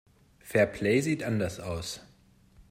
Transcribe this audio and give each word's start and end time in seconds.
Fairplay 0.39 0.99
sieht 1.01 1.21
anders 1.21 1.59
aus. 1.59 2.01